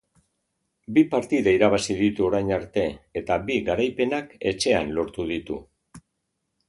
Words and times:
Bi 0.95 1.01
partida 1.11 1.51
irabazi 1.57 1.97
ditu 1.99 2.25
orain 2.29 2.49
arte, 2.57 2.85
eta 3.21 3.37
bi 3.51 3.59
garaipenak 3.71 4.35
etxean 4.53 4.91
lortu 4.97 5.29
ditu. 5.35 5.61